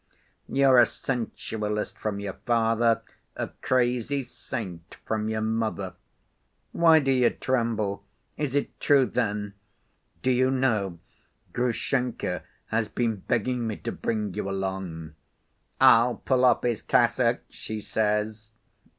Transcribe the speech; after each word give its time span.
You're 0.47 0.79
a 0.79 0.87
sensualist 0.87 1.95
from 1.95 2.19
your 2.19 2.33
father, 2.47 3.03
a 3.35 3.49
crazy 3.61 4.23
saint 4.23 4.95
from 5.05 5.29
your 5.29 5.41
mother. 5.41 5.93
Why 6.71 6.97
do 6.97 7.11
you 7.11 7.29
tremble? 7.29 8.03
Is 8.35 8.55
it 8.55 8.79
true, 8.79 9.05
then? 9.05 9.53
Do 10.23 10.31
you 10.31 10.49
know, 10.49 10.97
Grushenka 11.53 12.41
has 12.69 12.87
been 12.89 13.17
begging 13.17 13.67
me 13.67 13.77
to 13.77 13.91
bring 13.91 14.33
you 14.33 14.49
along. 14.49 15.13
'I'll 15.79 16.15
pull 16.15 16.45
off 16.45 16.63
his 16.63 16.81
cassock,' 16.81 17.43
she 17.47 17.79
says. 17.79 18.53